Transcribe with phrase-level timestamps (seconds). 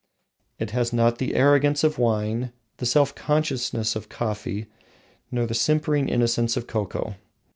[0.57, 4.65] It has not the arrogance of wine, the self consciousness of coffee,
[5.29, 7.17] nor the simpering innocence of cocoa.